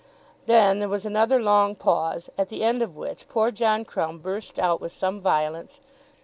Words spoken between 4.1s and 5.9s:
burst out with some violence.